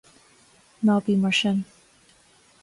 Ná 0.89 0.95
bí 1.09 1.17
mar 1.27 1.37
sin. 1.41 1.61